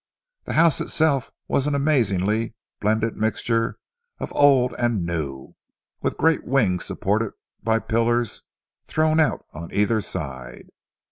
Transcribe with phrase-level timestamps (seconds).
[0.45, 3.77] The house itself was an amazingly blended mixture
[4.17, 5.53] of old and new,
[6.01, 8.49] with great wings supported by pillars
[8.87, 10.69] thrown out on either side.